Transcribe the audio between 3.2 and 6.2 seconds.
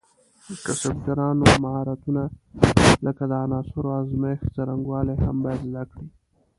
د عناصرو ازمېښت څرنګوالي هم باید زده کړي.